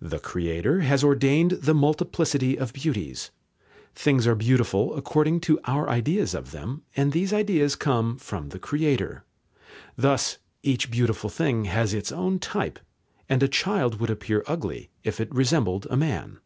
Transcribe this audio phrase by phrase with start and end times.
[0.00, 3.30] The Creator has ordained the multiplicity of beauties.
[3.94, 8.58] Things are beautiful according to our ideas of them, and these ideas come from the
[8.58, 9.22] Creator.
[9.96, 12.80] Thus each beautiful thing has its own type,
[13.28, 16.38] and a child would appear ugly if it resembled a man.